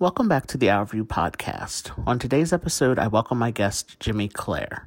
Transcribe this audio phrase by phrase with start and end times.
[0.00, 1.90] Welcome back to the Our View podcast.
[2.06, 4.86] On today's episode, I welcome my guest, Jimmy Clare.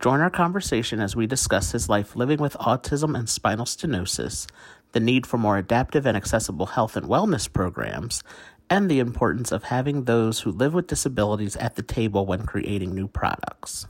[0.00, 4.46] Join our conversation as we discuss his life living with autism and spinal stenosis,
[4.92, 8.22] the need for more adaptive and accessible health and wellness programs,
[8.68, 12.94] and the importance of having those who live with disabilities at the table when creating
[12.94, 13.86] new products.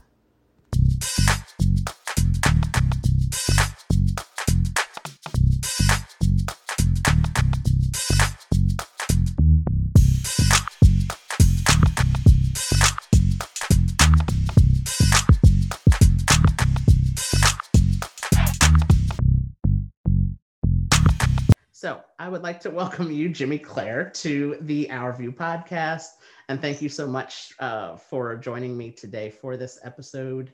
[22.31, 26.05] Would like to welcome you, Jimmy Clare, to the Our View podcast.
[26.47, 30.53] And thank you so much uh, for joining me today for this episode.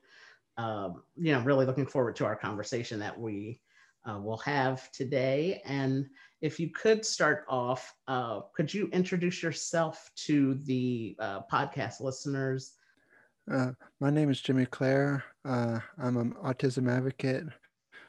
[0.57, 3.61] Um, you know, really looking forward to our conversation that we
[4.09, 5.61] uh, will have today.
[5.65, 6.07] And
[6.41, 12.73] if you could start off, uh, could you introduce yourself to the uh, podcast listeners?
[13.51, 15.23] Uh, my name is Jimmy Clare.
[15.45, 17.45] Uh, I'm an autism advocate,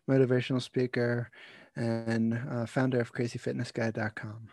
[0.08, 1.30] motivational speaker,
[1.78, 4.48] and uh, founder of crazyfitnessguy.com.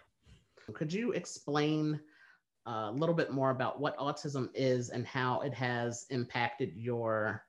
[0.73, 1.99] Could you explain
[2.67, 7.43] uh, a little bit more about what autism is and how it has impacted your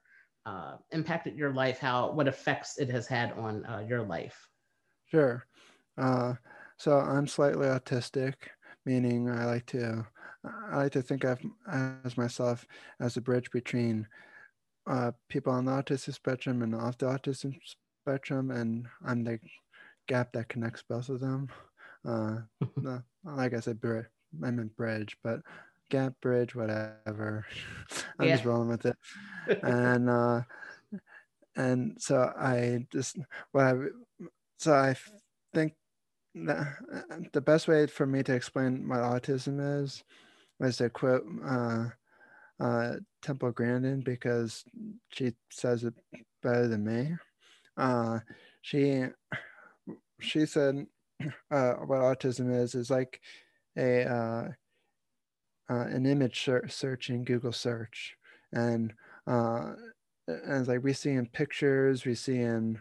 [0.46, 1.78] uh, impacted your life?
[1.78, 4.48] How what effects it has had on uh, your life?
[5.10, 5.46] Sure.
[5.98, 6.34] Uh,
[6.78, 8.34] so I'm slightly autistic,
[8.84, 10.06] meaning I like to
[10.70, 11.38] I like to think of
[11.70, 12.66] as myself
[13.00, 14.06] as a bridge between
[14.86, 17.54] uh, people on the autistic spectrum and off the autism
[18.06, 19.40] spectrum, and I'm the
[20.06, 21.48] gap that connects both of them.
[22.04, 22.38] Uh,
[22.76, 24.00] the, like I said, br-
[24.44, 25.40] I meant bridge, but
[25.90, 27.46] gap, bridge, whatever.
[28.18, 28.34] I'm yeah.
[28.34, 28.96] just rolling with it.
[29.62, 30.42] and uh,
[31.56, 33.18] and so I just
[33.52, 33.74] what I
[34.58, 34.94] so I
[35.54, 35.74] think
[36.34, 36.76] that
[37.32, 40.04] the best way for me to explain what autism is
[40.58, 41.86] was to quote uh,
[42.60, 44.64] uh, Temple Grandin because
[45.10, 45.94] she says it
[46.42, 47.14] better than me.
[47.76, 48.20] Uh,
[48.62, 49.04] she
[50.20, 50.86] she said
[51.50, 53.20] uh, what autism is is like
[53.76, 54.48] a uh,
[55.68, 58.16] uh, an image search in Google search,
[58.52, 58.92] and
[59.26, 59.72] uh,
[60.26, 62.78] and like we see in pictures, we see in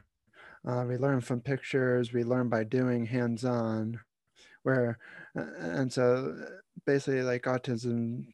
[0.68, 4.00] uh, we learn from pictures, we learn by doing hands-on,
[4.64, 4.98] where
[5.36, 6.36] and so
[6.86, 8.26] basically like autism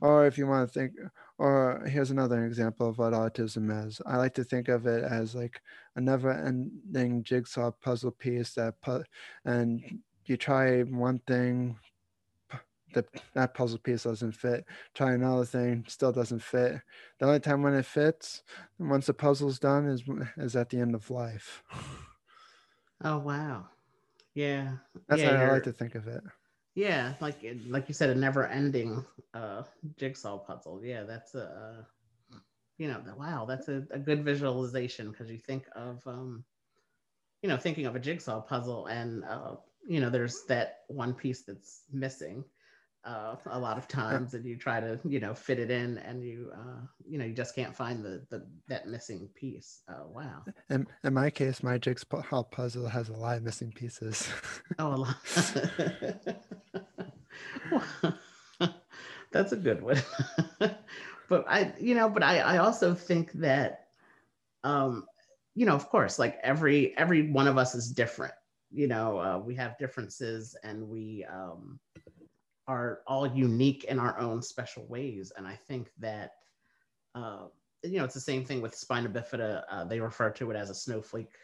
[0.00, 0.92] or if you want to think
[1.38, 4.00] or here's another example of what autism is.
[4.06, 5.60] I like to think of it as like
[5.96, 9.06] a never ending jigsaw puzzle piece that put
[9.44, 9.82] and
[10.26, 11.78] you try one thing
[12.92, 14.64] that that puzzle piece doesn't fit.
[14.94, 16.80] Try another thing still doesn't fit.
[17.18, 18.42] The only time when it fits
[18.78, 20.04] once the puzzle's done is
[20.36, 21.62] is at the end of life.
[23.02, 23.68] Oh wow.
[24.34, 24.78] Yeah.
[25.08, 26.22] That's yeah, how i like to think of it
[26.74, 29.04] yeah, like like you said, a never-ending
[29.34, 29.62] uh,
[29.96, 30.80] jigsaw puzzle.
[30.84, 31.84] Yeah, that's a uh,
[32.78, 36.44] you know, wow, that's a, a good visualization because you think of um,
[37.42, 41.42] you know, thinking of a jigsaw puzzle, and uh, you know, there's that one piece
[41.42, 42.44] that's missing
[43.04, 46.22] uh, a lot of times, and you try to you know fit it in, and
[46.22, 49.82] you uh, you know you just can't find the, the that missing piece.
[49.88, 50.44] Uh, wow.
[50.70, 54.28] In, in my case, my jigsaw puzzle has a lot of missing pieces.
[54.78, 55.16] oh, a lot.
[59.32, 60.00] That's a good one.
[61.28, 63.86] but I, you know, but I, I also think that,
[64.62, 65.06] um,
[65.54, 68.34] you know, of course, like every every one of us is different.
[68.70, 71.78] You know, uh, we have differences, and we um,
[72.66, 75.32] are all unique in our own special ways.
[75.36, 76.32] And I think that,
[77.14, 77.46] uh,
[77.82, 79.64] you know, it's the same thing with spina bifida.
[79.70, 81.34] Uh, they refer to it as a snowflake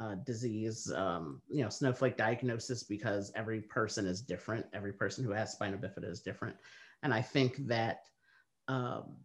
[0.00, 4.66] uh, disease, um, you know, snowflake diagnosis because every person is different.
[4.72, 6.56] Every person who has spina bifida is different.
[7.02, 8.06] And I think that,
[8.66, 9.16] um,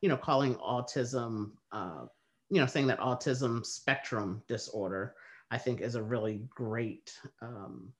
[0.00, 2.06] you know, calling autism, uh,
[2.50, 5.14] you know, saying that autism spectrum disorder,
[5.50, 7.92] I think is a really great, um,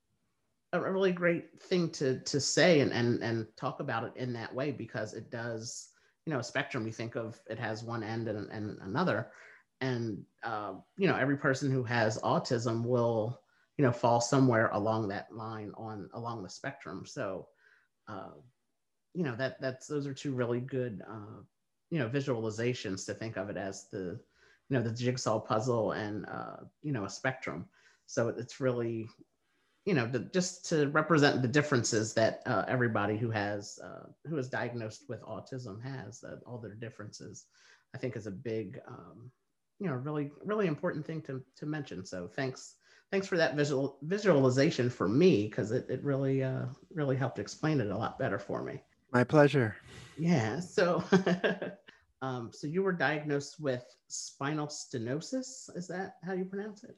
[0.82, 4.54] a really great thing to to say and and and talk about it in that
[4.54, 5.88] way because it does,
[6.26, 6.87] you know, a spectrum.
[6.87, 9.31] You think of it has one end and, and another,
[9.81, 13.40] and uh, you know every person who has autism will
[13.78, 17.04] you know fall somewhere along that line on along the spectrum.
[17.06, 17.49] So
[18.08, 18.31] uh,
[19.14, 21.40] you know that that's those are two really good uh,
[21.90, 24.19] you know visualizations to think of it as the
[24.69, 27.66] you know the jigsaw puzzle and uh, you know a spectrum.
[28.06, 29.08] So it's really
[29.84, 34.38] you know the, just to represent the differences that uh, everybody who has uh, who
[34.38, 37.46] is diagnosed with autism has uh, all their differences
[37.94, 39.31] i think is a big um,
[39.78, 42.76] you know really really important thing to to mention so thanks
[43.14, 47.80] thanks for that visual visualization for me because it, it really uh, really helped explain
[47.80, 48.82] it a lot better for me.
[49.12, 49.76] My pleasure.
[50.19, 50.58] Yeah.
[50.58, 51.04] So,
[52.22, 55.70] um, so you were diagnosed with spinal stenosis.
[55.76, 56.96] Is that how you pronounce it?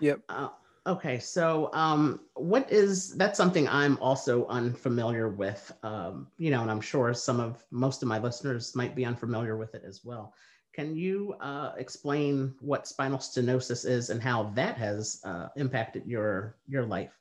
[0.00, 0.20] Yep.
[0.30, 0.48] Uh,
[0.86, 1.18] okay.
[1.18, 5.72] So, um, what is that's something I'm also unfamiliar with.
[5.82, 9.56] Um, you know, and I'm sure some of most of my listeners might be unfamiliar
[9.56, 10.34] with it as well.
[10.72, 16.56] Can you uh, explain what spinal stenosis is and how that has uh, impacted your
[16.66, 17.18] your life?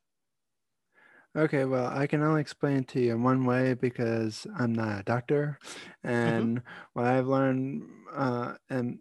[1.36, 5.04] Okay, well, I can only explain to you in one way because I'm not a
[5.04, 5.60] doctor,
[6.26, 6.46] Mm-hmm.
[6.46, 6.62] and
[6.94, 7.84] what I've learned,
[8.16, 9.00] uh, and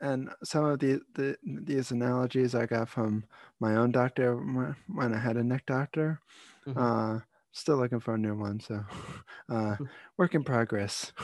[0.00, 3.24] and some of the, the these analogies I got from
[3.60, 6.20] my own doctor when I had a neck doctor.
[6.66, 6.86] Mhm.
[6.86, 7.20] Uh,
[7.52, 8.84] still looking for a new one, so
[9.48, 9.76] uh,
[10.18, 11.12] work in progress.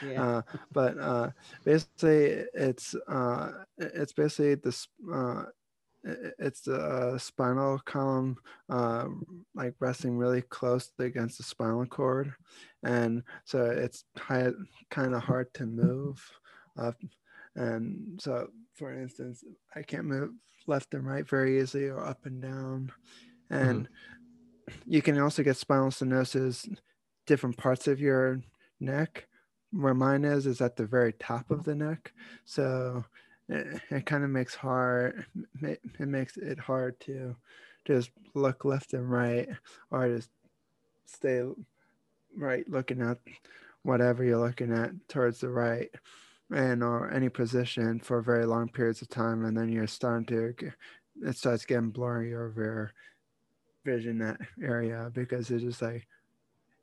[0.00, 0.26] Yeah.
[0.26, 0.42] Uh,
[0.72, 1.30] but uh,
[1.64, 4.88] basically, it's uh, it's basically this.
[5.12, 5.44] Uh,
[6.04, 8.36] it's the spinal column
[8.68, 9.08] uh,
[9.54, 12.34] like resting really close against the spinal cord
[12.84, 16.32] and so it's kind of hard to move
[17.58, 19.44] and so for instance
[19.74, 20.30] i can't move
[20.68, 22.92] left and right very easily or up and down.
[23.50, 24.80] And mm-hmm.
[24.86, 26.68] you can also get spinal stenosis
[27.26, 28.40] different parts of your
[28.80, 29.26] neck
[29.72, 32.12] where mine is is at the very top of the neck.
[32.44, 33.04] So
[33.50, 35.26] eh, it, it kind of makes hard
[35.62, 37.34] it makes it hard to
[37.86, 39.48] just look left and right
[39.90, 40.30] or just
[41.06, 41.42] stay
[42.36, 43.18] right looking at
[43.82, 45.90] whatever you're looking at towards the right
[46.50, 50.54] and or any position for very long periods of time and then you're starting to
[51.22, 52.92] it starts getting blurry over your
[53.84, 56.06] vision that area because it's just like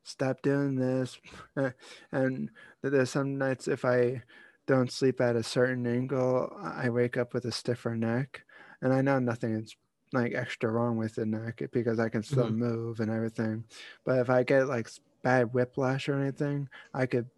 [0.04, 1.20] stop doing this
[2.12, 2.50] and
[2.82, 4.22] there's some nights if i
[4.68, 8.44] don't sleep at a certain angle i wake up with a stiffer neck
[8.82, 9.76] and i know nothing is
[10.14, 12.58] like extra wrong with the neck because i can still Mhm.
[12.58, 13.66] move and everything
[14.06, 14.90] but if i get like
[15.24, 17.30] bad whiplash or anything i could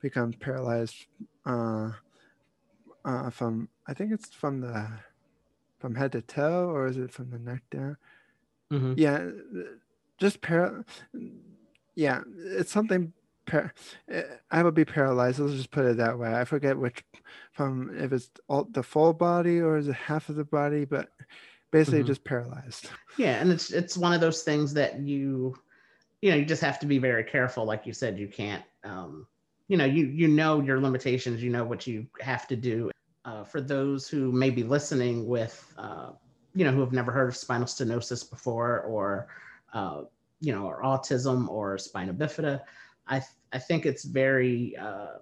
[0.00, 1.06] become paralyzed
[1.46, 1.90] uh
[3.04, 4.88] uh from i think it's from the
[5.78, 7.96] from head to toe or is it from the neck down
[8.72, 8.94] Mhm.
[8.96, 9.28] yeah
[10.18, 10.84] just para
[11.94, 13.12] yeah it's something
[13.44, 13.74] par-
[14.50, 17.02] i would be paralyzed let's just put it that way i forget which
[17.52, 21.10] from if it's all the full body or is it half of the body but
[21.70, 22.06] basically Mhm.
[22.06, 25.54] just paralyzed Yeah, and it's it's one of those things that you
[26.22, 27.64] you know you just have to be very careful.
[27.66, 29.26] Like you said, you can't um,
[29.68, 31.42] you know you you know your limitations.
[31.42, 32.90] You know what you have to do.
[33.24, 36.10] Uh, for those who may be listening with uh,
[36.54, 39.28] you know who have never heard of spinal stenosis before, or
[39.72, 40.02] uh,
[40.40, 42.60] you know, or autism or spina bifida,
[43.06, 45.18] I th- I think it's very uh,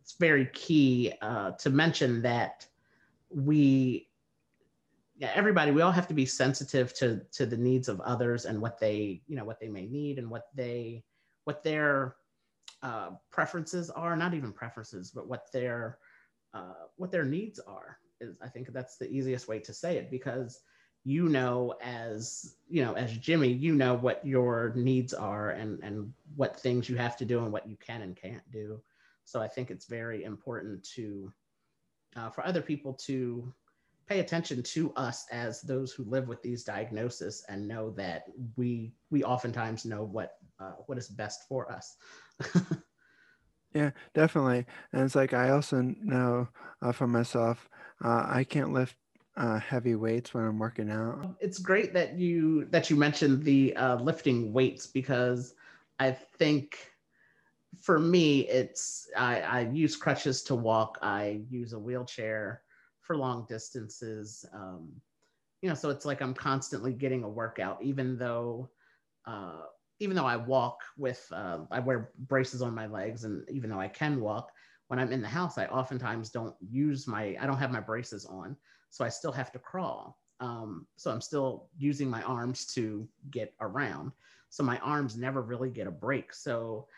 [0.00, 2.66] it's very key uh, to mention that
[3.30, 4.08] we
[5.18, 8.60] yeah everybody we all have to be sensitive to to the needs of others and
[8.60, 11.04] what they you know what they may need and what they
[11.44, 12.16] what their
[12.82, 15.98] uh, preferences are not even preferences but what their
[16.54, 20.10] uh, what their needs are is i think that's the easiest way to say it
[20.10, 20.60] because
[21.04, 26.12] you know as you know as jimmy you know what your needs are and and
[26.36, 28.80] what things you have to do and what you can and can't do.
[29.24, 31.32] So i think it's very important to
[32.16, 33.52] uh, for other people to
[34.08, 38.24] pay attention to us as those who live with these diagnoses and know that
[38.56, 41.96] we we oftentimes know what uh, what is best for us.
[43.74, 46.48] yeah definitely and it's like i also know
[46.82, 47.68] uh, for myself
[48.04, 48.96] uh, i can't lift
[49.36, 53.76] uh, heavy weights when i'm working out it's great that you that you mentioned the
[53.76, 55.54] uh, lifting weights because
[56.00, 56.78] I think
[57.78, 60.98] for me it's I, I use crutches to walk.
[61.02, 62.62] I use a wheelchair
[63.00, 64.44] for long distances.
[64.54, 64.90] Um,
[65.60, 68.70] you know, so it's like I'm constantly getting a workout, even though
[69.26, 69.64] uh,
[70.00, 73.80] even though I walk with uh, I wear braces on my legs, and even though
[73.80, 74.50] I can walk,
[74.88, 78.26] when I'm in the house, I oftentimes don't use my I don't have my braces
[78.26, 78.56] on,
[78.88, 80.18] so I still have to crawl.
[80.40, 84.12] Um, so I'm still using my arms to get around.
[84.48, 86.32] So my arms never really get a break.
[86.32, 86.88] So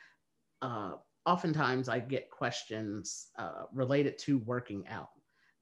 [0.63, 0.93] uh,
[1.27, 5.11] oftentimes I get questions uh, related to working out.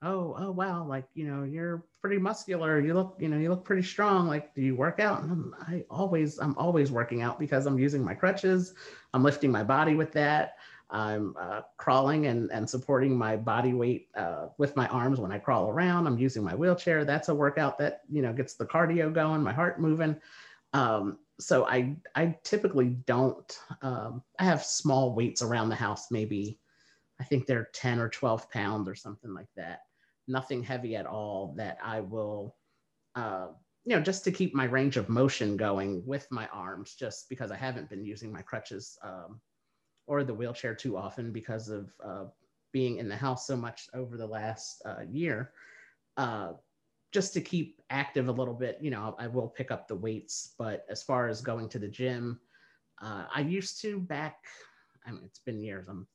[0.02, 2.80] Oh, oh wow, like you know, you're pretty muscular.
[2.80, 4.26] You look, you know, you look pretty strong.
[4.26, 5.23] Like, do you work out?
[5.23, 8.75] And I'm, I always, I'm always working out because I'm using my crutches.
[9.12, 10.57] I'm lifting my body with that.
[10.88, 15.38] I'm uh, crawling and, and supporting my body weight uh, with my arms when I
[15.38, 16.07] crawl around.
[16.07, 17.04] I'm using my wheelchair.
[17.04, 20.16] That's a workout that you know gets the cardio going, my heart moving.
[20.73, 23.59] Um, so I I typically don't.
[23.83, 26.11] Um, I have small weights around the house.
[26.11, 26.59] Maybe
[27.21, 29.80] I think they're ten or twelve pounds or something like that.
[30.31, 32.57] Nothing heavy at all that I will
[33.15, 33.49] uh,
[33.85, 37.51] you know, just to keep my range of motion going with my arms, just because
[37.51, 39.41] I haven't been using my crutches um,
[40.07, 42.25] or the wheelchair too often because of uh,
[42.73, 45.53] being in the house so much over the last uh, year.
[46.17, 46.53] Uh,
[47.13, 50.55] just to keep active a little bit, you know, I will pick up the weights,
[50.59, 52.39] but as far as going to the gym,
[53.03, 54.37] uh, I used to back,
[55.07, 55.89] I mean, it's been years.
[55.89, 56.07] I'm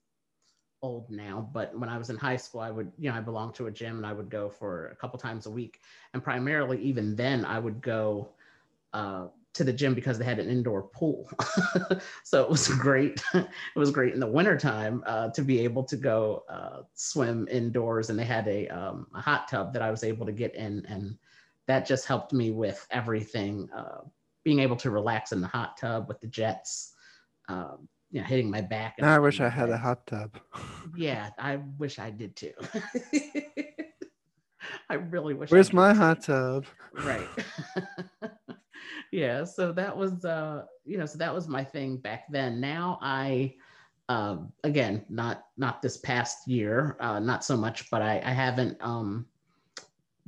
[0.86, 3.56] old now, but when I was in high school, I would, you know, I belonged
[3.56, 5.82] to a gym and I would go for a couple times a week.
[6.13, 8.30] And primarily, even then, I would go
[8.94, 11.30] uh, to the gym because they had an indoor pool.
[12.24, 13.24] so it was great.
[13.34, 18.10] it was great in the wintertime uh, to be able to go uh, swim indoors.
[18.10, 20.86] And they had a, um, a, hot tub that I was able to get in.
[20.88, 21.18] And
[21.68, 24.01] that just helped me with everything uh,
[24.44, 26.94] being able to relax in the hot tub with the jets.
[27.48, 28.96] Um, you know, hitting my back.
[29.02, 30.38] I wish I had a hot tub.
[30.96, 32.54] yeah, I wish I did too.
[34.90, 35.52] I really wish.
[35.52, 36.66] Where's my hot tub?
[36.94, 37.28] Right.
[39.12, 39.44] yeah.
[39.44, 42.60] So that was, uh, you know, so that was my thing back then.
[42.60, 43.56] Now I,
[44.08, 48.78] um, again, not not this past year, uh, not so much, but I, I haven't
[48.82, 49.26] um,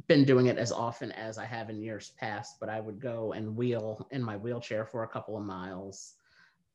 [0.08, 2.60] been doing it as often as I have in years past.
[2.60, 6.16] But I would go and wheel in my wheelchair for a couple of miles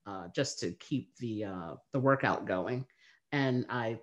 [0.06, 2.84] uh, just to keep the uh, the workout going.
[3.32, 3.98] And I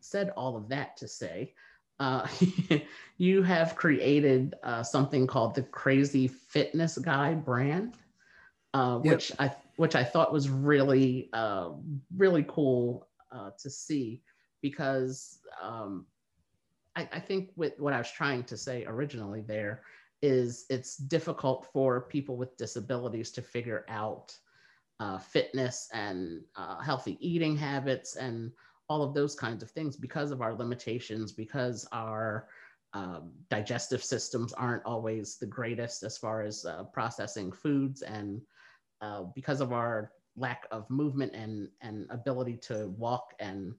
[0.00, 1.54] said all of that to say,
[2.00, 2.26] uh,
[3.18, 7.94] you have created uh, something called the Crazy Fitness Guy brand,
[8.74, 9.14] uh, yep.
[9.14, 11.70] which I which I thought was really uh,
[12.16, 13.08] really cool
[13.58, 14.22] to see
[14.62, 16.06] because um,
[16.96, 19.82] I, I think with what I was trying to say originally there
[20.22, 24.34] is it's difficult for people with disabilities to figure out
[25.00, 28.52] uh, fitness and uh, healthy eating habits and
[28.88, 32.48] all of those kinds of things because of our limitations, because our
[32.92, 38.40] um, digestive systems aren't always the greatest as far as uh, processing foods, and
[39.02, 43.74] uh, because of our lack of movement and, and ability to walk and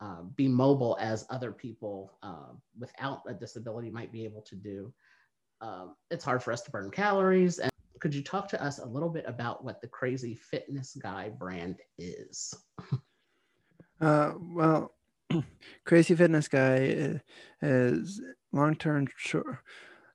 [0.00, 4.92] uh, be mobile as other people uh, without a disability might be able to do.
[5.60, 7.73] Um, it's hard for us to burn calories and
[8.04, 11.78] could you talk to us a little bit about what the Crazy Fitness Guy brand
[11.96, 12.54] is?
[13.98, 14.92] uh, well,
[15.86, 17.18] Crazy Fitness Guy
[17.62, 18.20] is
[18.52, 19.56] long term short.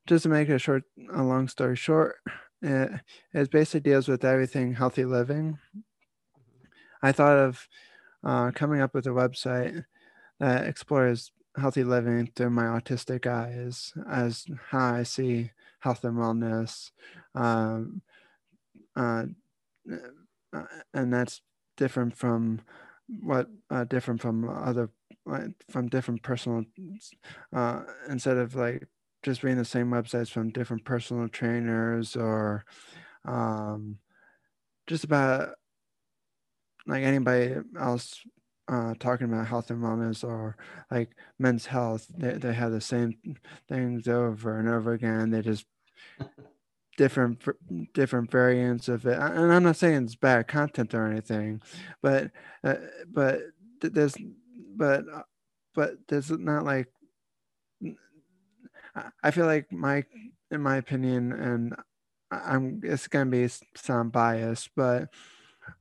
[0.05, 2.17] Just to make a short, a long story short,
[2.61, 2.91] it,
[3.33, 5.57] it basically deals with everything healthy living.
[7.01, 7.67] I thought of
[8.23, 9.83] uh, coming up with a website
[10.39, 16.91] that explores healthy living through my autistic eyes as how I see health and wellness,
[17.35, 18.01] um,
[18.95, 19.25] uh,
[20.53, 21.41] uh, and that's
[21.77, 22.61] different from
[23.21, 24.89] what uh, different from other
[25.69, 26.63] from different personal
[27.55, 28.87] uh, instead of like
[29.23, 32.63] just reading the same websites from different personal trainers or
[33.25, 33.97] um,
[34.87, 35.49] just about
[36.87, 38.19] like anybody else
[38.67, 40.55] uh, talking about health and wellness or
[40.91, 41.09] like
[41.39, 43.15] men's health, they, they have the same
[43.67, 45.31] things over and over again.
[45.31, 45.65] They just
[46.99, 47.41] different
[47.93, 49.17] different variants of it.
[49.17, 51.61] And I'm not saying it's bad content or anything,
[52.01, 52.75] but uh,
[53.07, 53.39] but
[53.79, 54.17] there's
[54.75, 55.21] but uh,
[55.73, 56.87] but there's not like
[59.23, 60.03] I feel like my
[60.51, 61.73] in my opinion and
[62.31, 65.07] I'm it's gonna be some bias, but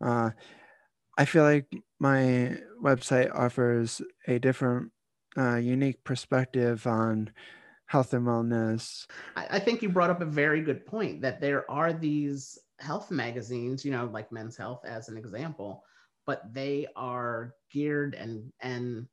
[0.01, 0.31] uh,
[1.19, 1.67] I feel like
[1.99, 4.93] my website offers a different,
[5.37, 7.33] uh, unique perspective on
[7.89, 9.07] health and wellness.
[9.35, 13.85] I think you brought up a very good point that there are these health magazines,
[13.85, 15.83] you know, like Men's Health as an example,
[16.27, 19.09] but they are geared and and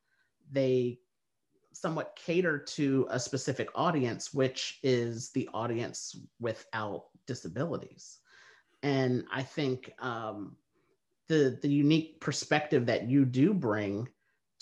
[0.51, 0.99] they
[1.71, 8.19] somewhat cater to a specific audience, which is the audience without disabilities.
[8.83, 10.57] And I think um,
[11.29, 14.09] the the unique perspective that you do bring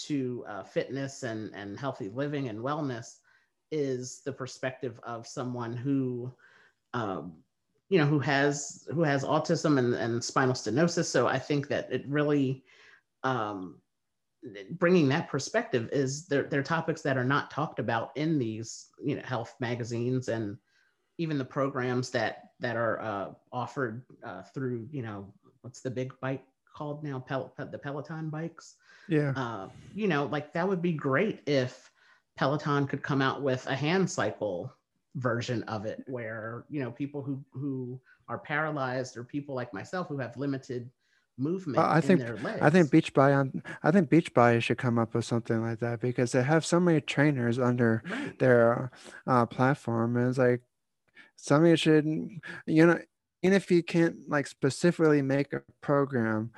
[0.06, 3.16] to uh, fitness and and healthy living and wellness
[3.74, 6.32] is the perspective of someone who
[6.94, 7.34] um,
[7.90, 11.06] you know who has who has autism and, and spinal stenosis.
[11.06, 12.64] So i think that it really
[13.24, 13.82] um,
[14.72, 18.88] bringing that perspective is there, there are topics that are not talked about in these
[19.04, 20.58] you know health magazines and
[21.18, 26.14] even the programs that that are uh, offered uh, through you know what's the big
[26.22, 26.44] bike
[26.76, 27.20] called now?
[27.20, 28.76] Pel- the peloton bikes?
[29.08, 29.34] Yeah.
[29.36, 31.92] Uh, you know like that would be great if
[32.36, 34.74] peloton could come out with a hand cycle
[35.16, 40.08] version of it where you know people who who are paralyzed or people like myself
[40.08, 40.90] who have limited
[41.38, 42.22] movement I think
[42.62, 46.32] I think Beachbody on I think Beachbody should come up with something like that because
[46.32, 48.38] they have so many trainers under right.
[48.38, 48.92] their
[49.26, 50.16] uh, platform.
[50.18, 50.62] And it's like
[51.36, 53.00] somebody should you know
[53.42, 56.52] even if you can't like specifically make a program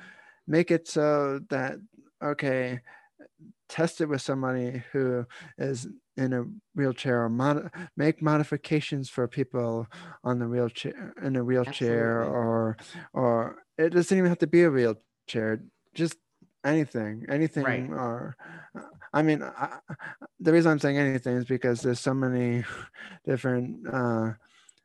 [0.46, 1.76] make it so that
[2.22, 2.80] okay
[3.68, 5.26] test it with somebody who
[5.58, 6.44] is in a
[6.74, 9.86] wheelchair or mod- make modifications for people
[10.24, 12.40] on the wheelchair in a wheelchair Absolutely.
[12.40, 12.76] or
[13.12, 15.62] or it doesn't even have to be a wheelchair
[15.94, 16.16] just
[16.64, 17.90] anything anything right.
[17.90, 18.36] or
[19.12, 19.78] i mean I,
[20.40, 22.64] the reason i'm saying anything is because there's so many
[23.24, 24.32] different uh,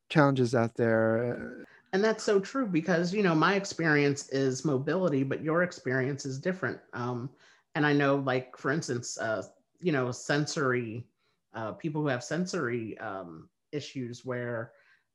[0.09, 5.41] challenges out there and that's so true because you know my experience is mobility but
[5.43, 7.29] your experience is different um,
[7.75, 9.43] and i know like for instance uh,
[9.79, 11.05] you know sensory
[11.53, 14.71] uh, people who have sensory um, issues where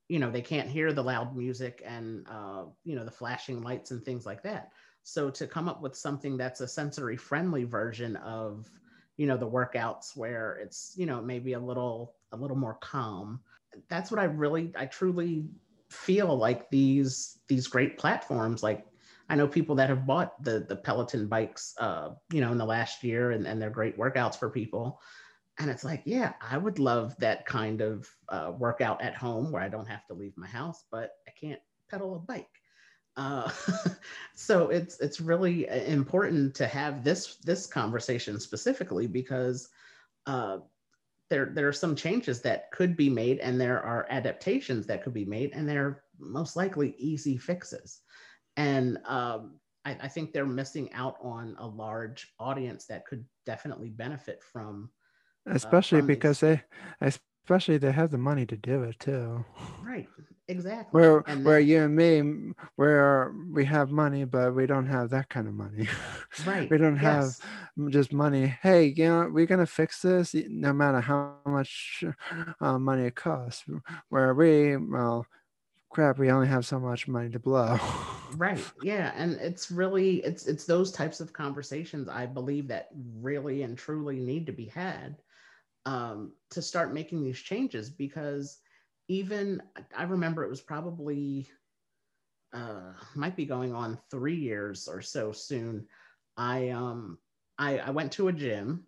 [0.08, 3.90] you know they can't hear the loud music and uh, you know the flashing lights
[3.90, 4.70] and things like that.
[5.02, 8.68] So to come up with something that's a sensory friendly version of
[9.16, 13.40] you know the workouts where it's you know maybe a little a little more calm
[13.88, 15.44] that's what i really i truly
[15.90, 18.84] feel like these these great platforms like
[19.28, 22.64] i know people that have bought the the peloton bikes uh you know in the
[22.64, 25.00] last year and, and they're great workouts for people.
[25.58, 29.62] And it's like yeah i would love that kind of uh, workout at home where
[29.62, 32.48] i don't have to leave my house but i can't pedal a bike.
[33.16, 33.50] Uh,
[34.34, 39.68] so it's it's really uh, important to have this this conversation specifically because
[40.26, 40.58] uh,
[41.30, 45.14] there there are some changes that could be made and there are adaptations that could
[45.14, 48.02] be made and they're most likely easy fixes
[48.56, 53.90] and um, I, I, think they're missing out on a large audience that could definitely
[53.90, 54.90] benefit from
[55.48, 56.58] uh, especially uh, from because these.
[57.00, 57.06] they
[57.46, 59.44] especially they have the money to do it too.
[59.84, 60.08] Right.
[60.48, 61.00] Exactly.
[61.00, 65.10] Where and where then, you and me where we have money but we don't have
[65.10, 65.88] that kind of money.
[66.44, 66.68] Right.
[66.70, 67.40] We don't yes.
[67.40, 68.46] have just money.
[68.62, 72.04] Hey you know we're gonna fix this no matter how much
[72.60, 73.64] uh, money it costs.
[74.08, 75.26] Where we well
[75.96, 77.78] crap we only have so much money to blow
[78.36, 82.88] right yeah and it's really it's it's those types of conversations i believe that
[83.20, 85.16] really and truly need to be had
[85.86, 88.58] um, to start making these changes because
[89.08, 89.62] even
[89.96, 91.48] I remember it was probably
[92.52, 95.86] uh, might be going on three years or so soon.
[96.36, 97.18] I um
[97.58, 98.84] I, I went to a gym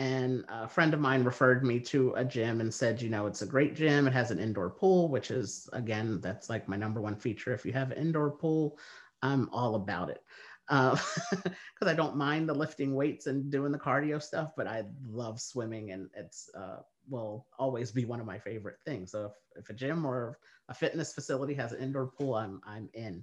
[0.00, 3.42] and a friend of mine referred me to a gym and said, you know, it's
[3.42, 4.06] a great gym.
[4.06, 7.52] It has an indoor pool, which is again, that's like my number one feature.
[7.52, 8.78] If you have an indoor pool,
[9.20, 10.22] I'm all about it
[10.68, 11.36] because
[11.82, 15.38] uh, I don't mind the lifting weights and doing the cardio stuff, but I love
[15.38, 16.78] swimming and it's uh,
[17.10, 19.10] will always be one of my favorite things.
[19.10, 20.38] So if, if a gym or
[20.70, 23.22] a fitness facility has an indoor pool, I'm I'm in.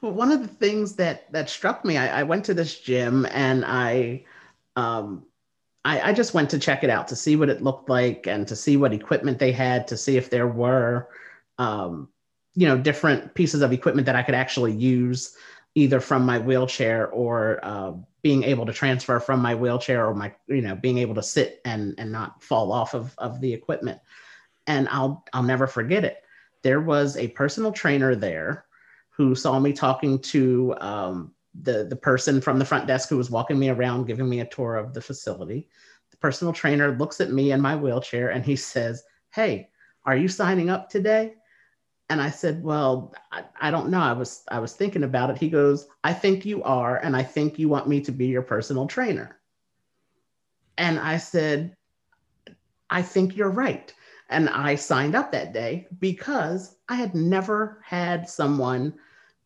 [0.00, 3.26] Well, one of the things that that struck me, I, I went to this gym
[3.32, 4.24] and I
[4.76, 5.26] um,
[5.84, 8.46] I, I, just went to check it out to see what it looked like and
[8.48, 11.08] to see what equipment they had to see if there were
[11.58, 12.08] um,
[12.54, 15.36] you know different pieces of equipment that I could actually use
[15.74, 17.92] either from my wheelchair or uh,
[18.22, 21.60] being able to transfer from my wheelchair or my you know being able to sit
[21.64, 24.00] and and not fall off of, of the equipment.
[24.66, 26.22] And i'll i'll never forget it.
[26.62, 28.66] There was a personal trainer there
[29.10, 33.30] who saw me talking to um, the the person from the front desk who was
[33.30, 35.68] walking me around giving me a tour of the facility
[36.10, 39.02] the personal trainer looks at me in my wheelchair and he says
[39.34, 39.68] hey
[40.04, 41.34] are you signing up today
[42.12, 44.00] and I said, well, I, I, don't know.
[44.00, 45.38] I was I was thinking about it.
[45.38, 48.42] He goes, I think you are, and I think you want me to be your
[48.42, 49.38] personal trainer.
[50.76, 51.74] And I said,
[52.90, 53.94] I think you're right.
[54.28, 58.92] And I signed up that day because I had never had someone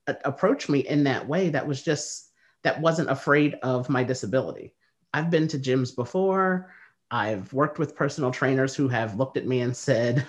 [0.06, 2.30] approach me in that way that was just
[2.62, 4.74] that wasn't afraid of my disability.
[5.12, 6.72] I've been to gyms before.
[7.10, 10.26] I've worked with personal trainers who have looked at me and said,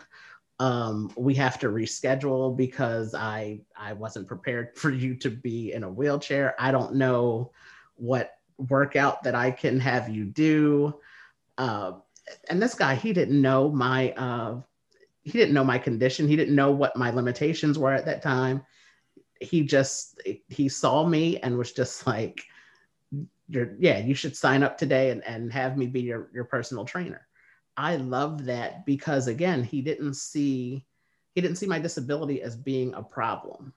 [0.59, 5.83] um, we have to reschedule because I I wasn't prepared for you to be in
[5.83, 6.55] a wheelchair.
[6.59, 7.51] I don't know
[7.95, 10.99] what workout that I can have you do.
[11.57, 11.93] Uh,
[12.49, 14.61] and this guy, he didn't know my uh,
[15.23, 16.27] he didn't know my condition.
[16.27, 18.65] He didn't know what my limitations were at that time.
[19.41, 22.41] He just he saw me and was just like,
[23.49, 26.85] "You're yeah, you should sign up today and, and have me be your your personal
[26.85, 27.27] trainer."
[27.77, 30.85] I love that because again, he didn't see
[31.35, 33.73] he didn't see my disability as being a problem.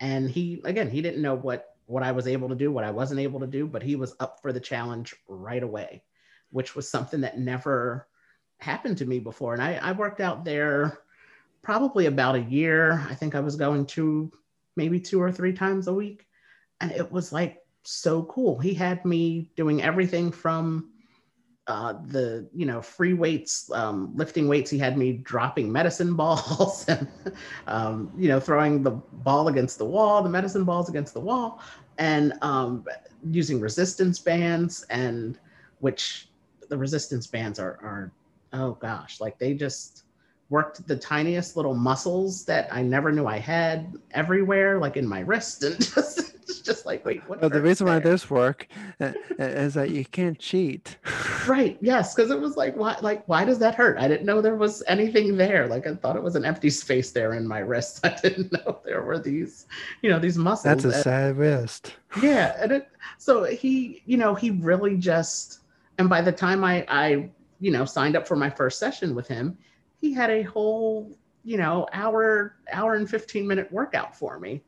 [0.00, 2.90] And he again, he didn't know what what I was able to do, what I
[2.90, 6.02] wasn't able to do, but he was up for the challenge right away,
[6.50, 8.08] which was something that never
[8.58, 9.54] happened to me before.
[9.54, 10.98] And I, I worked out there
[11.62, 13.04] probably about a year.
[13.08, 14.30] I think I was going to
[14.78, 16.26] maybe two or three times a week.
[16.80, 18.58] And it was like so cool.
[18.58, 20.92] He had me doing everything from
[21.66, 24.70] uh, the you know free weights, um, lifting weights.
[24.70, 27.06] He had me dropping medicine balls and
[27.66, 28.92] um, you know throwing the
[29.28, 31.60] ball against the wall, the medicine balls against the wall,
[31.98, 32.84] and um,
[33.30, 35.38] using resistance bands and
[35.80, 36.30] which
[36.70, 38.12] the resistance bands are are
[38.54, 40.04] oh gosh like they just
[40.50, 45.20] worked the tiniest little muscles that I never knew I had everywhere, like in my
[45.20, 47.40] wrist, and just it's just like, wait, what?
[47.40, 47.96] Well, the reason there?
[47.96, 48.66] why this work
[49.00, 50.96] uh, uh, is that you can't cheat.
[51.46, 51.76] right.
[51.80, 52.96] Yes, because it was like, why?
[53.02, 53.98] Like, why does that hurt?
[53.98, 55.66] I didn't know there was anything there.
[55.66, 58.00] Like, I thought it was an empty space there in my wrist.
[58.04, 59.66] I didn't know there were these,
[60.02, 60.64] you know, these muscles.
[60.64, 61.94] That's a and, sad wrist.
[62.22, 65.60] Yeah, and it, so he, you know, he really just,
[65.98, 67.28] and by the time I, I,
[67.60, 69.58] you know, signed up for my first session with him
[70.00, 74.62] he had a whole you know hour hour and 15 minute workout for me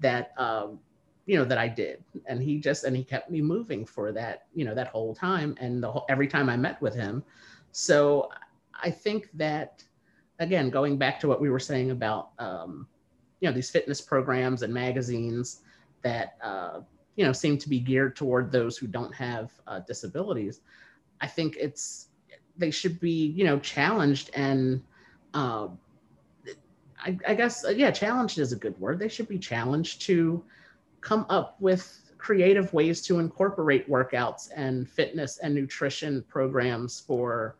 [0.00, 0.78] that um
[1.26, 2.04] you know that I did.
[2.26, 5.56] And he just and he kept me moving for that you know that whole time
[5.58, 7.22] and the whole, every time I met with him.
[7.72, 8.28] So
[8.82, 9.82] I think that
[10.38, 12.86] again going back to what we were saying about um
[13.40, 15.60] you know these fitness programs and magazines
[16.02, 16.80] that uh
[17.16, 20.60] you know seem to be geared toward those who don't have uh, disabilities
[21.20, 22.08] I think it's
[22.56, 24.82] they should be you know challenged and
[25.34, 25.68] uh,
[27.04, 28.98] I, I guess uh, yeah challenged is a good word.
[28.98, 30.42] They should be challenged to
[31.00, 37.56] come up with creative ways to incorporate workouts and fitness and nutrition programs for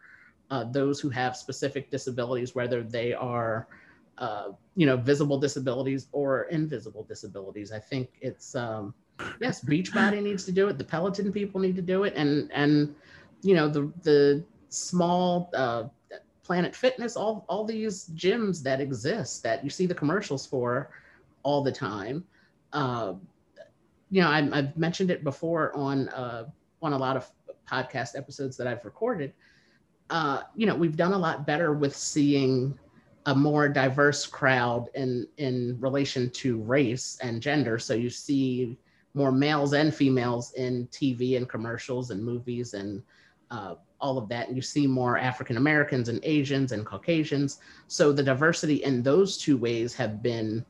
[0.51, 3.67] uh, those who have specific disabilities whether they are
[4.19, 7.73] uh, you know visible disabilities or invisible disabilities.
[7.73, 8.95] I think it's um,
[9.41, 10.79] yes beachbody needs to do it.
[10.79, 12.15] The peloton people need to do it.
[12.17, 12.95] And and
[13.43, 15.85] you know the the small uh,
[16.45, 20.91] Planet Fitness, all all these gyms that exist that you see the commercials for
[21.43, 22.25] all the time.
[22.73, 23.15] Uh,
[24.11, 26.45] you know, I, have mentioned it before on uh,
[26.83, 27.31] on a lot of
[27.71, 29.33] podcast episodes that I've recorded.
[30.11, 32.79] Uh, you know, we've done a lot better with seeing
[33.27, 37.79] a more diverse crowd in in relation to race and gender.
[37.79, 38.77] So you see
[39.15, 43.03] more males and females in TV and commercials and movies and
[43.51, 44.49] uh, all of that.
[44.49, 47.59] And you see more African Americans and Asians and Caucasians.
[47.89, 50.63] So the diversity in those two ways have been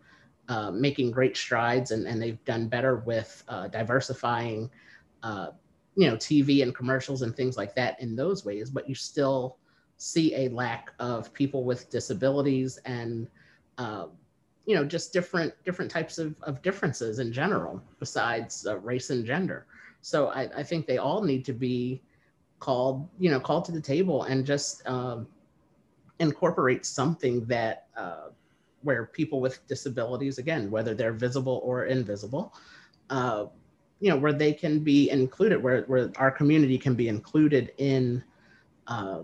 [0.49, 4.71] uh, making great strides and, and they've done better with uh, diversifying,
[5.25, 5.49] uh,
[5.97, 8.71] you know, TV and commercials and things like that in those ways.
[8.71, 9.57] But you still
[9.97, 13.27] see a lack of people with disabilities and,
[13.79, 14.07] uh,
[14.65, 19.27] you know, just different different types of, of differences in general besides uh, race and
[19.27, 19.67] gender.
[20.03, 22.01] So I, I think they all need to be
[22.65, 25.27] called you know called to the table and just um,
[26.19, 28.29] incorporate something that uh,
[28.81, 32.55] where people with disabilities again whether they're visible or invisible
[33.11, 33.45] uh,
[34.01, 38.25] you know where they can be included where, where our community can be included in
[38.87, 39.21] uh,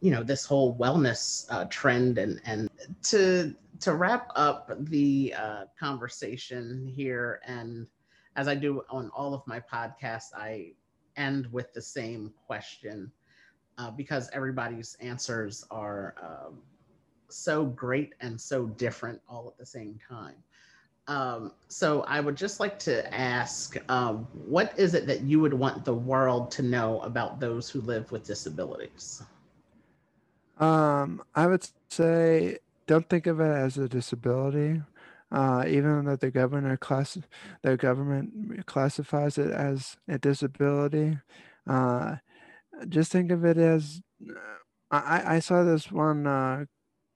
[0.00, 2.68] you know this whole wellness uh, trend and and
[3.02, 7.86] to to wrap up the uh, conversation here and
[8.34, 10.72] as i do on all of my podcasts i
[11.20, 13.10] end with the same question
[13.78, 16.58] uh, because everybody's answers are um,
[17.28, 20.34] so great and so different all at the same time.
[21.08, 25.54] Um, so I would just like to ask, um, what is it that you would
[25.54, 29.22] want the world to know about those who live with disabilities?
[30.58, 34.82] Um, I would say don't think of it as a disability
[35.32, 37.18] uh, even though the governor class
[37.62, 41.18] the government classifies it as a disability.
[41.68, 42.16] Uh,
[42.88, 44.00] just think of it as
[44.90, 46.64] I, I saw this one uh,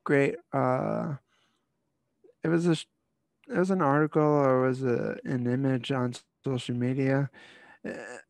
[0.04, 0.36] great.
[0.52, 1.16] Uh,
[2.42, 7.30] it was a it was an article or was a, an image on social media,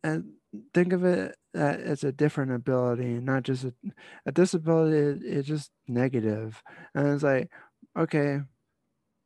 [0.03, 0.33] and
[0.73, 3.73] think of it as a different ability, not just a,
[4.25, 5.27] a disability.
[5.27, 6.61] It's just negative,
[6.93, 7.49] and it's like
[7.97, 8.41] okay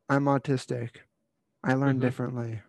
[0.09, 0.89] I'm autistic.
[1.63, 2.01] I learn mm-hmm.
[2.01, 2.61] differently.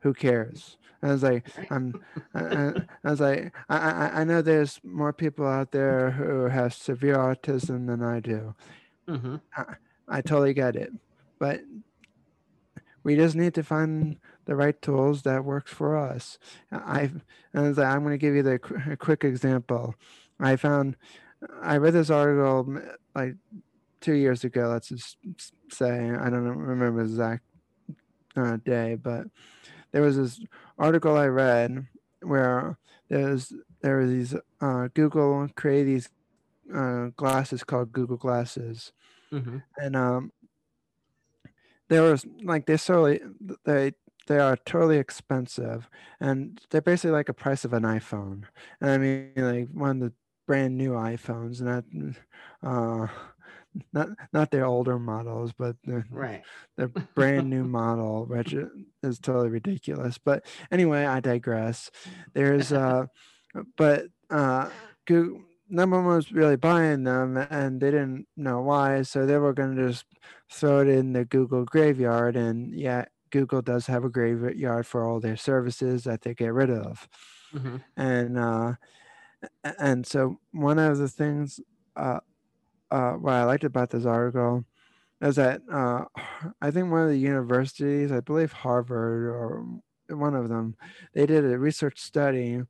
[0.00, 0.76] Who cares?
[1.02, 2.00] I was like, I'm,
[2.34, 2.72] I,
[3.04, 7.16] I, was like, I, I, I know there's more people out there who have severe
[7.16, 8.54] autism than I do.
[9.08, 9.36] Mm-hmm.
[9.56, 9.64] I,
[10.08, 10.92] I totally get it,
[11.38, 11.60] but
[13.02, 16.38] we just need to find the right tools that works for us.
[16.70, 17.10] I,
[17.54, 18.60] I was like, I'm going to give you the
[18.90, 19.94] a quick example.
[20.38, 20.96] I found,
[21.60, 22.80] I read this article
[23.14, 23.34] like
[24.02, 24.68] two years ago.
[24.68, 25.16] Let's just
[25.70, 27.44] say I don't remember the exact
[28.36, 29.26] uh, day, but
[29.92, 30.40] there was this
[30.78, 31.86] article I read
[32.20, 36.10] where there was there were these uh, Google created these
[36.74, 38.92] uh, glasses called Google Glasses,
[39.32, 39.58] mm-hmm.
[39.78, 40.32] and um,
[41.88, 43.20] there was like they're solely
[43.64, 43.92] they
[44.28, 45.88] they are totally expensive
[46.20, 48.44] and they're basically like a price of an iphone
[48.80, 50.12] and i mean like one of the
[50.46, 51.84] brand new iphones not
[52.62, 53.06] uh
[53.92, 56.42] not not their older models but the, right.
[57.14, 58.54] brand new model which
[59.02, 60.18] is totally ridiculous.
[60.18, 61.90] But anyway i digress.
[62.34, 63.06] There's uh
[63.76, 64.68] but uh
[65.06, 69.54] Google, no one was really buying them and they didn't know why so they were
[69.54, 70.04] going to just
[70.50, 75.18] throw it in the google graveyard and yeah google does have a graveyard for all
[75.18, 77.08] their services that they get rid of.
[77.54, 77.76] Mm-hmm.
[77.96, 78.74] and uh
[79.78, 81.60] and so one of the things
[81.96, 82.20] uh
[82.92, 84.64] uh what i liked about this article
[85.20, 86.04] is that uh
[86.60, 89.64] i think one of the universities i believe harvard or
[90.08, 90.76] one of them
[91.14, 92.60] they did a research study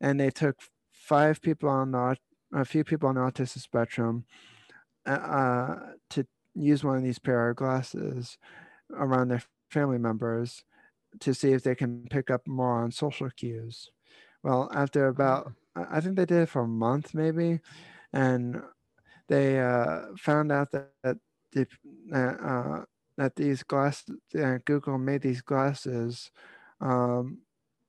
[0.00, 0.56] and they took
[0.92, 2.16] five people on the
[2.54, 4.24] a few people on the autism spectrum
[5.06, 5.78] uh, uh,
[6.10, 8.38] to use one of these pair of glasses
[8.94, 10.64] around their family members
[11.20, 13.90] to see if they can pick up more on social cues.
[14.42, 17.60] Well, after about, I think they did it for a month maybe,
[18.12, 18.62] and
[19.28, 21.18] they uh, found out that, that
[21.52, 21.66] the,
[22.14, 22.84] uh,
[23.16, 26.30] that these glasses, uh, Google made these glasses,
[26.80, 27.38] um,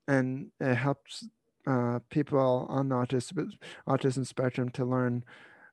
[0.08, 1.28] and it helps
[1.68, 3.52] uh, people on the autism,
[3.88, 5.24] autism spectrum to learn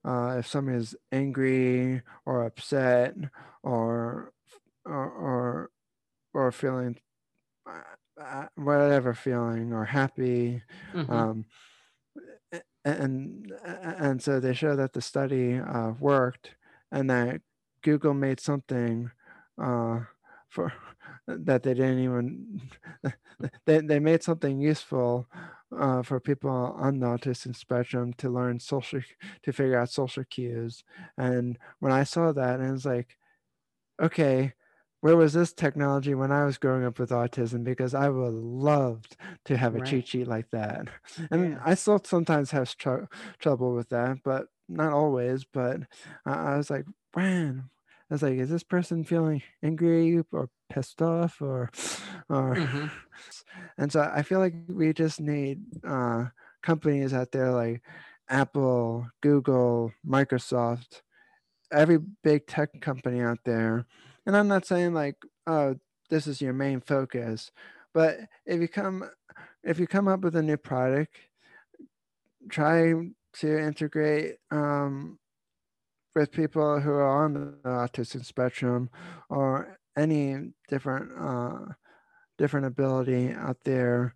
[0.05, 3.14] uh, if someone is angry or upset
[3.62, 4.33] or
[4.85, 5.70] or or,
[6.33, 6.96] or feeling
[8.55, 10.62] whatever feeling or happy
[10.94, 11.12] mm-hmm.
[11.12, 11.44] um,
[12.87, 16.55] and and so they show that the study uh, worked
[16.92, 17.40] and that
[17.83, 19.11] Google made something
[19.62, 20.01] uh,
[20.49, 20.72] for
[21.27, 22.61] that they didn't even
[23.66, 25.29] they, they made something useful
[25.77, 29.01] uh, for people on the autistic spectrum to learn social
[29.42, 30.85] to figure out social cues.
[31.18, 33.16] And when i saw that and it's like
[34.01, 34.55] okay
[35.07, 39.16] where was this technology when i was growing up with autism because i would loved
[39.45, 39.87] to have a right.
[39.87, 40.88] cheat sheet like that
[41.31, 41.59] and yeah.
[41.64, 43.05] i still sometimes have tr-
[43.38, 45.79] trouble with that but not always but
[46.25, 47.71] i was like man
[48.09, 51.73] I was like, is this person feeling angry or pissed off or
[52.29, 52.87] or mm-hmm.
[53.79, 56.27] and so I feel like we just need uh,
[56.62, 57.83] companies out there like
[58.29, 61.03] Apple, Google, Microsoft,
[61.73, 63.87] every big tech company out there.
[64.27, 65.77] And I'm not saying like, oh,
[66.11, 67.51] this is your main focus,
[67.95, 69.09] but if you come
[69.65, 71.17] if you come up with a new product,
[72.49, 72.93] try
[73.41, 75.19] to integrate um,
[76.15, 78.89] with people who are on the autism spectrum
[79.29, 81.73] or any different uh,
[82.39, 84.15] different ability out there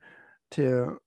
[0.52, 0.98] to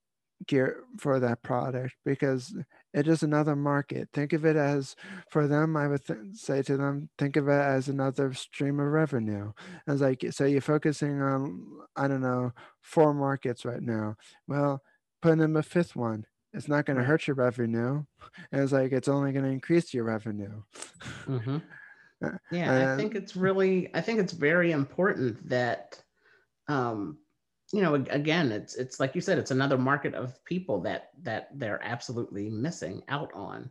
[0.46, 2.54] gear for that product because
[2.94, 4.08] it is another market.
[4.14, 4.96] Think of it as
[5.28, 5.76] for them.
[5.76, 9.52] I would th- say to them, think of it as another stream of revenue.
[9.86, 14.16] As like, so you're focusing on I don't know four markets right now.
[14.48, 14.82] Well,
[15.20, 18.04] put in a fifth one it's not going to hurt your revenue.
[18.52, 20.62] And it's like it's only going to increase your revenue.
[21.26, 21.58] Mm-hmm.
[22.50, 26.02] Yeah, I think it's really, I think it's very important that,
[26.68, 27.18] um,
[27.72, 31.48] you know, again, it's it's like you said, it's another market of people that that
[31.54, 33.70] they're absolutely missing out on,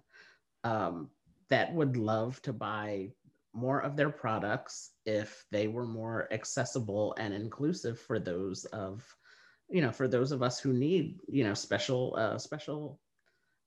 [0.63, 1.09] um,
[1.49, 3.11] that would love to buy
[3.53, 9.05] more of their products if they were more accessible and inclusive for those of
[9.69, 12.99] you know for those of us who need you know special uh, special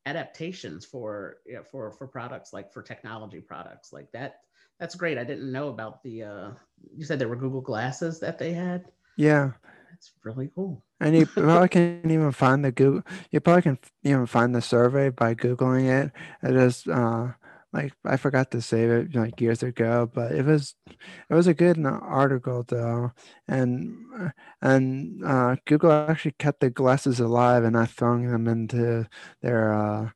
[0.06, 3.92] adaptations for you know, for for products like for technology products.
[3.92, 4.40] Like that
[4.80, 5.18] that's great.
[5.18, 6.50] I didn't know about the uh
[6.96, 8.86] you said there were google glasses that they had.
[9.16, 9.52] Yeah
[9.96, 10.82] that's really cool.
[11.00, 15.08] And you probably can even find the google you probably can even find the survey
[15.08, 16.12] by googling it.
[16.42, 17.32] It is uh
[17.72, 21.54] like I forgot to save it like years ago, but it was it was a
[21.54, 23.12] good article though,
[23.48, 24.32] and
[24.62, 29.06] and uh, Google actually kept the glasses alive and not throwing them into
[29.42, 30.10] their uh,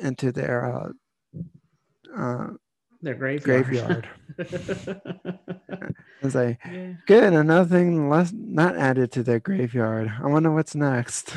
[0.00, 0.88] into their uh,
[2.16, 2.48] uh,
[3.02, 3.66] their graveyard.
[3.66, 4.08] graveyard.
[6.22, 6.92] it's like yeah.
[7.06, 7.32] good.
[7.32, 10.12] Another thing less not added to their graveyard.
[10.22, 11.34] I wonder what's next.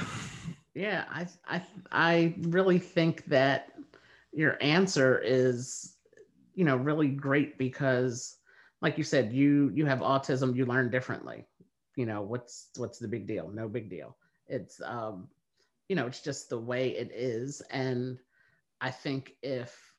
[0.73, 3.71] Yeah, I I I really think that
[4.31, 5.97] your answer is
[6.55, 8.37] you know really great because
[8.81, 11.45] like you said you you have autism you learn differently
[11.95, 14.15] you know what's what's the big deal no big deal
[14.47, 15.27] it's um
[15.89, 18.17] you know it's just the way it is and
[18.79, 19.90] i think if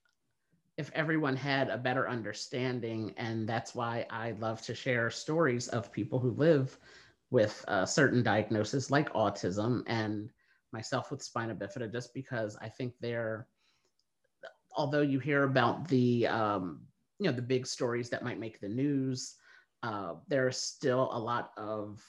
[0.83, 5.93] if everyone had a better understanding and that's why i love to share stories of
[5.93, 6.77] people who live
[7.31, 10.29] with a certain diagnosis like autism and
[10.73, 13.47] myself with spina bifida just because i think they're
[14.75, 16.81] although you hear about the um,
[17.21, 19.37] you know the big stories that might make the news
[19.85, 22.03] uh, there's still a lot of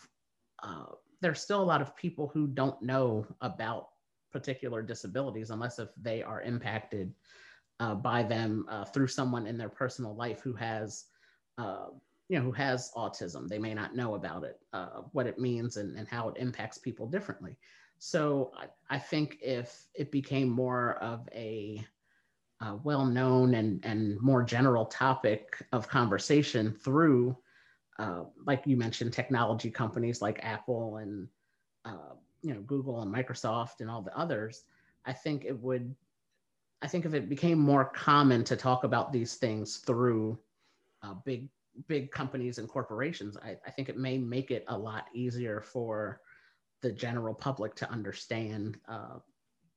[0.64, 0.86] uh,
[1.22, 3.90] there's still a lot of people who don't know about
[4.32, 7.14] particular disabilities unless if they are impacted
[7.80, 11.06] uh, by them uh, through someone in their personal life who has
[11.58, 11.88] uh,
[12.30, 13.48] you know who has autism.
[13.48, 16.78] They may not know about it uh, what it means and, and how it impacts
[16.78, 17.58] people differently.
[18.00, 21.86] So I, I think if it became more of a
[22.62, 27.38] uh, well-known and, and more general topic of conversation through
[28.00, 31.28] uh, like you mentioned technology companies like apple and
[32.44, 34.66] you know google and microsoft and all the others
[35.06, 35.96] i think it would
[36.84, 40.38] i think if it became more common to talk about these things through
[41.02, 41.50] uh, big
[41.88, 46.22] big companies and corporations I, I think it may make it a lot easier for
[46.82, 49.18] the general public to understand uh,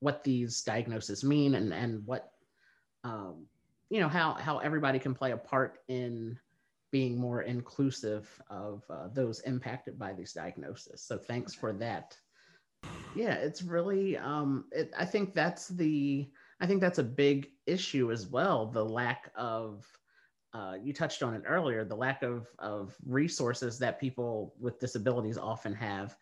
[0.01, 2.33] what these diagnoses mean and and what
[3.05, 3.47] um,
[3.89, 6.39] you know how how everybody can play a part in
[6.91, 11.03] being more inclusive of uh, those impacted by these diagnoses.
[11.03, 12.17] So thanks for that.
[13.15, 16.29] Yeah, it's really um, it, I think that's the
[16.61, 18.67] I think that's a big issue as well.
[18.67, 19.87] The lack of
[20.55, 25.37] uh, you touched on it earlier, the lack of of resources that people with disabilities
[25.37, 26.17] often have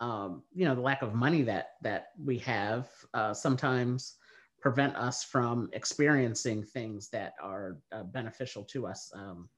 [0.00, 4.16] um, you know the lack of money that that we have uh, sometimes
[4.60, 9.48] prevent us from experiencing things that are uh, beneficial to us um,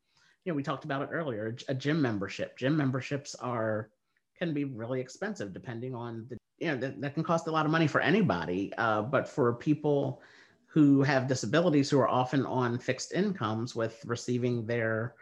[0.45, 3.91] you know we talked about it earlier a gym membership gym memberships are
[4.39, 7.65] can be really expensive depending on the you know that, that can cost a lot
[7.67, 10.21] of money for anybody uh, but for people
[10.67, 15.15] who have disabilities who are often on fixed incomes with receiving their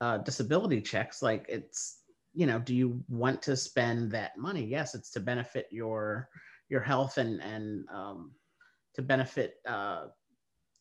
[0.00, 2.00] uh, disability checks like it's
[2.34, 4.64] you know do you want to spend that money?
[4.64, 6.28] Yes it's to benefit your
[6.68, 8.32] your health and and um,
[8.94, 10.06] to benefit uh,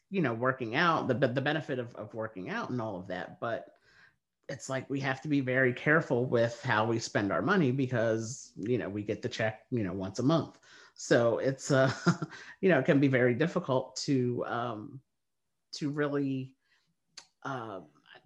[0.10, 3.40] you know working out the, the benefit of, of working out and all of that
[3.40, 3.66] but
[4.50, 8.52] it's like we have to be very careful with how we spend our money because
[8.56, 10.58] you know we get the check you know once a month
[10.96, 11.92] so it's uh
[12.62, 15.00] you know it can be very difficult to um
[15.74, 16.54] to really
[17.44, 17.80] uh,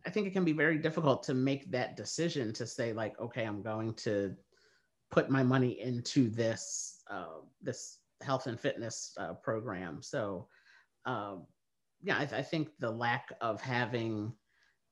[0.06, 3.44] I think it can be very difficult to make that decision to say like, okay,
[3.44, 4.36] I'm going to
[5.12, 10.02] put my money into this uh, this health and fitness uh, program.
[10.02, 10.48] So,
[11.06, 11.46] um,
[12.02, 14.32] yeah, I, I, think the lack of having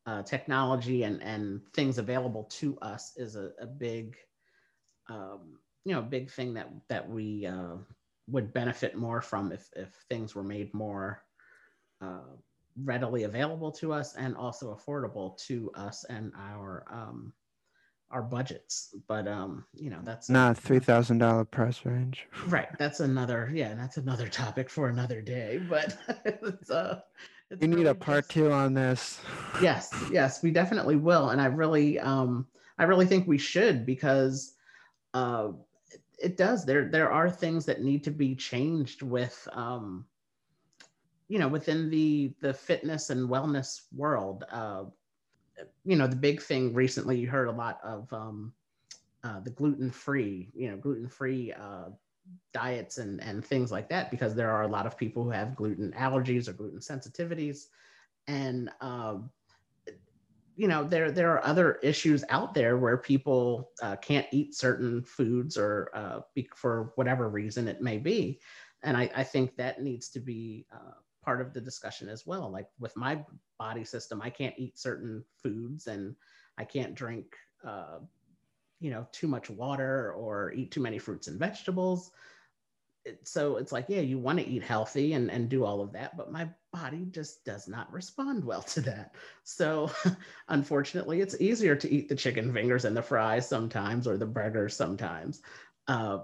[0.10, 4.17] uh, technology and and things available to us is a, a big,
[5.08, 7.76] um, you know, big thing that that we uh,
[8.28, 11.24] would benefit more from if if things were made more
[12.02, 12.34] uh,
[12.84, 17.32] readily available to us and also affordable to us and our um,
[18.10, 18.95] our budgets.
[19.08, 22.26] But um, you know, that's not a, three thousand dollar price range.
[22.48, 22.76] Right.
[22.80, 25.62] That's another yeah, that's another topic for another day.
[25.69, 25.95] But
[26.26, 27.02] it's uh
[27.50, 29.20] it's we need really a part just, two on this.
[29.62, 31.30] Yes, yes, we definitely will.
[31.30, 34.56] And I really um I really think we should because
[35.14, 35.50] uh
[35.92, 36.66] it, it does.
[36.66, 40.06] There there are things that need to be changed with um
[41.30, 44.84] you know within the the fitness and wellness world uh,
[45.86, 48.52] you know the big thing recently you heard a lot of um,
[49.24, 51.86] uh, the gluten free you know gluten free uh,
[52.54, 55.56] diets and and things like that because there are a lot of people who have
[55.56, 57.68] gluten allergies or gluten sensitivities
[58.28, 59.30] and um,
[60.56, 65.04] you know there there are other issues out there where people uh, can't eat certain
[65.04, 66.20] foods or uh,
[66.56, 68.39] for whatever reason it may be
[68.84, 72.50] and I, I think that needs to be uh, part of the discussion as well.
[72.50, 73.24] Like with my
[73.58, 76.15] body system, I can't eat certain foods and
[76.58, 78.00] I can't drink, uh,
[78.80, 82.12] you know, too much water or eat too many fruits and vegetables.
[83.06, 85.92] It, so it's like, yeah, you want to eat healthy and, and do all of
[85.94, 89.15] that, but my body just does not respond well to that.
[89.44, 89.92] So
[90.50, 94.76] unfortunately, it's easier to eat the chicken fingers and the fries sometimes or the burgers
[94.76, 95.42] sometimes.
[95.88, 96.20] Uh,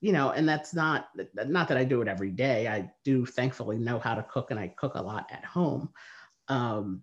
[0.00, 1.10] you know, and that's not
[1.46, 2.66] not that I do it every day.
[2.66, 5.90] I do thankfully know how to cook, and I cook a lot at home.
[6.48, 7.02] Um,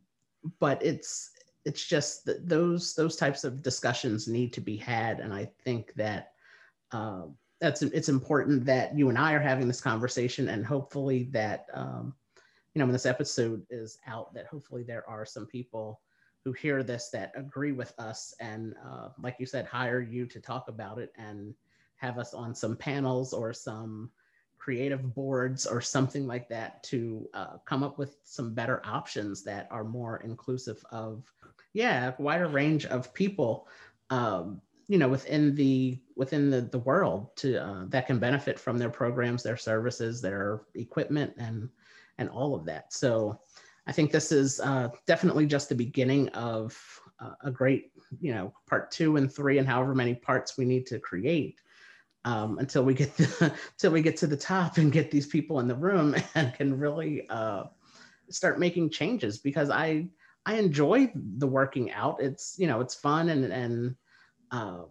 [0.60, 1.32] but it's
[1.66, 5.94] it's just that those those types of discussions need to be had, and I think
[5.96, 6.34] that
[6.92, 7.24] uh,
[7.60, 12.14] that's it's important that you and I are having this conversation, and hopefully that um,
[12.74, 16.02] you know when this episode is out, that hopefully there are some people
[16.46, 20.40] who hear this that agree with us, and uh, like you said, hire you to
[20.40, 21.54] talk about it and
[21.98, 24.10] have us on some panels or some
[24.60, 29.68] creative boards or something like that to uh, come up with some better options that
[29.72, 31.24] are more inclusive of
[31.74, 33.68] yeah a wider range of people
[34.10, 38.78] um, you know within the within the, the world to uh, that can benefit from
[38.78, 41.70] their programs their services their equipment and
[42.18, 42.92] and all of that.
[42.94, 43.40] So
[43.88, 46.78] i think this is uh, definitely just the beginning of
[47.20, 50.86] uh, a great you know part two and three and however many parts we need
[50.88, 51.60] to create
[52.26, 55.60] um, until we get the, until we get to the top and get these people
[55.60, 57.64] in the room and can really uh,
[58.30, 60.08] start making changes because I
[60.46, 62.22] I enjoy the working out.
[62.22, 63.96] It's you know it's fun and and
[64.52, 64.84] uh,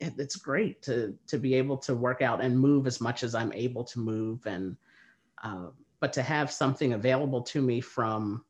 [0.00, 3.34] it, it's great to to be able to work out and move as much as
[3.34, 4.76] I'm able to move and
[5.42, 5.68] uh,
[6.00, 8.44] but to have something available to me from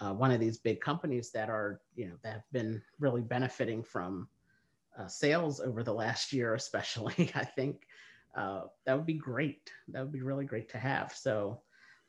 [0.00, 3.82] uh, one of these big companies that are you know that have been really benefiting
[3.82, 4.28] from
[4.98, 7.30] uh, sales over the last year, especially.
[7.34, 7.86] I think
[8.36, 9.70] uh, that would be great.
[9.88, 11.12] That would be really great to have.
[11.12, 11.60] So,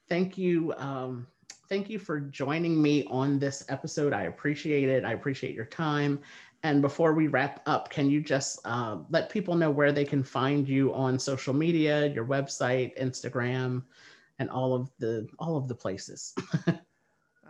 [0.08, 0.74] thank you.
[0.78, 1.28] Um,
[1.70, 4.14] thank you for joining me on this episode.
[4.14, 5.06] I appreciate it.
[5.06, 6.20] I appreciate your time.
[6.64, 10.24] And before we wrap up, can you just uh, let people know where they can
[10.24, 13.84] find you on social media, your website, Instagram,
[14.40, 16.34] and all of the all of the places?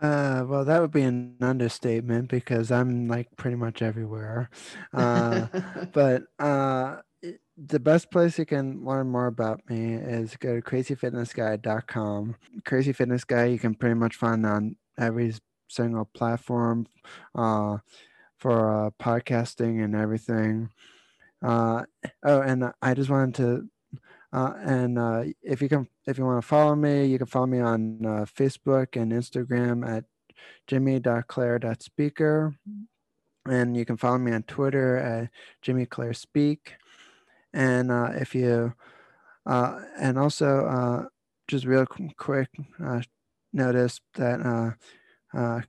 [0.00, 4.48] Uh, well, that would be an understatement because I'm like pretty much everywhere.
[4.94, 5.46] Uh,
[5.92, 6.96] but uh,
[7.56, 12.36] the best place you can learn more about me is go to crazyfitnessguy.com.
[12.64, 15.34] Crazy Fitness Guy, you can pretty much find on every
[15.68, 16.86] single platform
[17.34, 17.78] uh,
[18.38, 20.70] for uh, podcasting and everything.
[21.42, 21.84] Uh,
[22.24, 23.68] oh, and I just wanted to
[24.32, 27.46] uh, and uh, if you can, if you want to follow me, you can follow
[27.46, 30.04] me on uh, Facebook and Instagram at
[30.66, 32.54] jimmy.claire.speaker.
[33.46, 35.30] And you can follow me on Twitter at
[35.62, 36.74] Jimmy Claire Speak.
[37.52, 38.74] And uh, if you,
[39.46, 41.04] uh, and also uh,
[41.48, 42.50] just real quick,
[43.52, 44.76] notice that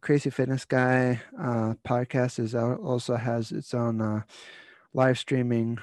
[0.01, 1.21] Crazy Fitness Guy
[1.87, 4.23] podcast is also has its own
[4.93, 5.79] live streaming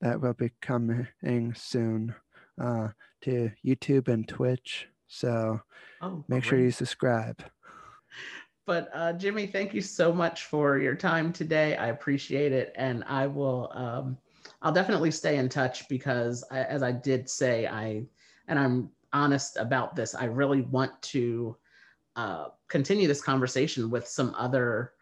[0.00, 2.14] that will be coming soon
[2.60, 2.88] uh,
[3.22, 4.88] to YouTube and Twitch.
[5.08, 5.60] So
[6.02, 6.44] oh, make great.
[6.44, 7.42] sure you subscribe.
[8.66, 11.76] But uh, Jimmy, thank you so much for your time today.
[11.76, 13.70] I appreciate it, and I will.
[13.74, 14.18] Um,
[14.62, 18.04] I'll definitely stay in touch because, I, as I did say, I
[18.48, 20.14] and I'm honest about this.
[20.14, 21.56] I really want to
[22.16, 24.92] uh, continue this conversation with some other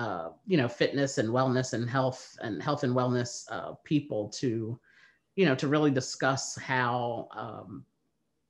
[0.00, 4.80] uh, you know fitness and wellness and health and health and wellness uh, people to
[5.36, 7.84] you know to really discuss how um,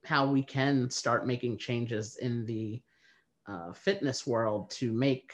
[0.05, 2.81] how we can start making changes in the
[3.49, 5.33] uh, fitness world to make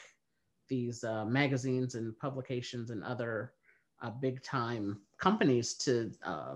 [0.67, 3.53] these uh, magazines and publications and other
[4.01, 6.55] uh, big time companies to uh,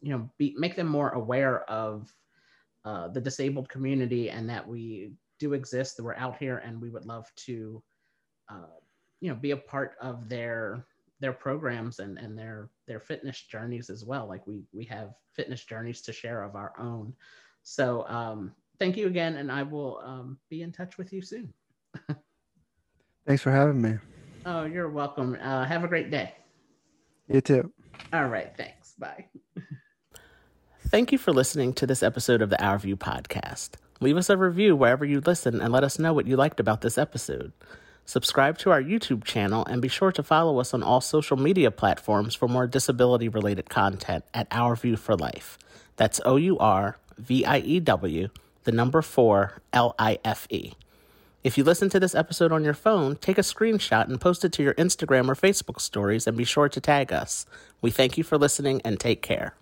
[0.00, 2.10] you know be, make them more aware of
[3.12, 7.04] the disabled community and that we do exist that we're out here and we would
[7.04, 7.82] love to
[9.20, 10.84] you know be a part of their
[11.20, 14.28] their programs and and their their fitness journeys as well.
[14.28, 17.14] Like we we have fitness journeys to share of our own.
[17.62, 21.52] So um thank you again and i will um, be in touch with you soon.
[23.26, 23.96] Thanks for having me.
[24.44, 25.38] Oh you're welcome.
[25.40, 26.34] Uh, have a great day.
[27.28, 27.72] You too.
[28.12, 28.94] All right thanks.
[28.98, 29.24] Bye.
[30.88, 33.70] Thank you for listening to this episode of the our view podcast.
[34.00, 36.82] Leave us a review wherever you listen and let us know what you liked about
[36.82, 37.52] this episode
[38.06, 41.70] Subscribe to our YouTube channel and be sure to follow us on all social media
[41.70, 45.58] platforms for more disability related content at Our View for Life.
[45.96, 48.28] That's O U R V I E W,
[48.64, 50.74] the number 4 L I F E.
[51.42, 54.52] If you listen to this episode on your phone, take a screenshot and post it
[54.52, 57.44] to your Instagram or Facebook stories and be sure to tag us.
[57.82, 59.54] We thank you for listening and take care.